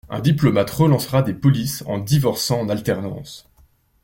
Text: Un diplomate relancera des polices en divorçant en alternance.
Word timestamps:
Un 0.09 0.19
diplomate 0.19 0.71
relancera 0.71 1.21
des 1.21 1.35
polices 1.35 1.83
en 1.85 1.99
divorçant 1.99 2.59
en 2.61 2.69
alternance. 2.69 3.47